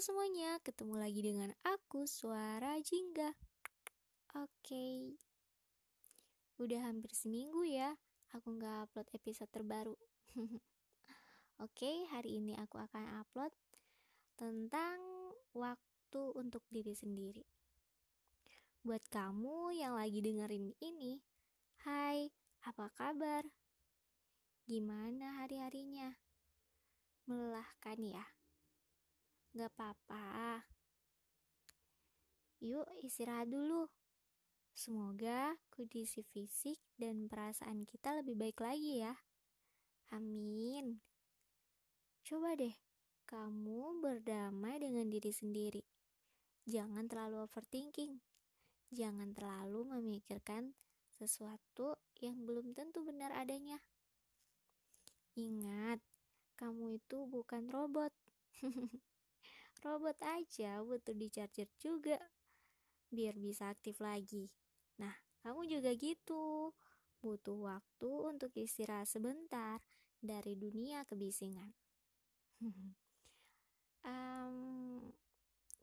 [0.00, 3.36] semuanya, ketemu lagi dengan aku, Suara Jingga.
[4.32, 5.20] Oke,
[6.56, 7.92] udah hampir seminggu ya,
[8.32, 9.92] aku nggak upload episode terbaru.
[11.64, 13.52] Oke, hari ini aku akan upload
[14.40, 15.04] tentang
[15.52, 17.44] waktu untuk diri sendiri.
[18.80, 21.20] Buat kamu yang lagi dengerin ini,
[21.84, 22.32] hai,
[22.64, 23.44] apa kabar?
[24.64, 26.16] Gimana hari-harinya?
[27.28, 28.39] Melelahkan ya?
[29.50, 30.62] Gak apa-apa.
[32.62, 33.90] Yuk istirahat dulu.
[34.70, 39.18] Semoga kondisi fisik dan perasaan kita lebih baik lagi ya.
[40.14, 41.02] Amin.
[42.22, 42.78] Coba deh,
[43.26, 45.82] kamu berdamai dengan diri sendiri.
[46.70, 48.22] Jangan terlalu overthinking.
[48.94, 50.78] Jangan terlalu memikirkan
[51.10, 53.82] sesuatu yang belum tentu benar adanya.
[55.34, 55.98] Ingat,
[56.54, 58.14] kamu itu bukan robot.
[59.80, 62.20] robot aja butuh di charger juga
[63.10, 64.48] biar bisa aktif lagi.
[65.02, 66.72] Nah, kamu juga gitu.
[67.20, 69.82] Butuh waktu untuk istirahat sebentar
[70.24, 71.74] dari dunia kebisingan.
[74.08, 74.56] um,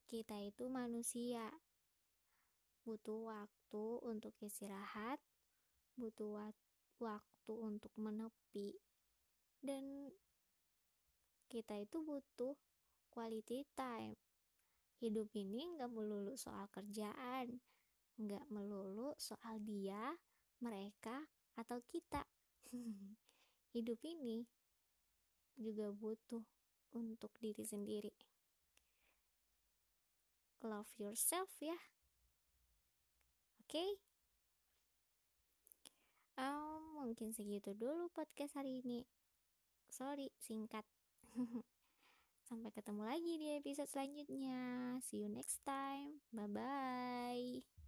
[0.10, 1.46] kita itu manusia.
[2.88, 5.20] Butuh waktu untuk istirahat,
[6.00, 6.48] butuh wa
[6.98, 8.74] waktu untuk menepi,
[9.62, 10.10] dan
[11.52, 12.56] kita itu butuh
[13.10, 14.16] quality time.
[14.98, 17.62] Hidup ini nggak melulu soal kerjaan,
[18.18, 20.18] nggak melulu soal dia,
[20.58, 22.26] mereka, atau kita.
[23.74, 24.46] Hidup ini
[25.58, 26.46] juga butuh
[26.94, 28.14] untuk diri sendiri.
[30.66, 31.78] Love yourself ya.
[33.62, 33.78] Oke?
[33.78, 33.90] Okay?
[36.38, 39.06] Um, mungkin segitu dulu podcast hari ini.
[39.90, 40.86] Sorry, singkat.
[42.48, 44.60] Sampai ketemu lagi di episode selanjutnya.
[45.04, 46.24] See you next time.
[46.32, 47.87] Bye bye.